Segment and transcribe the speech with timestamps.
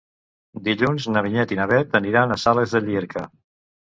[0.67, 3.27] Dilluns na Vinyet i na Bet aniran a Sales de Llierca.